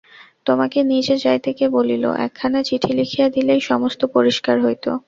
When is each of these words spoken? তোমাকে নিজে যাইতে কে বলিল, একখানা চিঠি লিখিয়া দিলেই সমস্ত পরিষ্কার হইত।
তোমাকে 0.45 0.79
নিজে 0.83 1.15
যাইতে 1.17 1.49
কে 1.53 1.65
বলিল, 1.75 2.03
একখানা 2.25 2.59
চিঠি 2.63 2.91
লিখিয়া 2.99 3.27
দিলেই 3.35 3.61
সমস্ত 3.69 4.01
পরিষ্কার 4.15 4.55
হইত। 4.65 4.85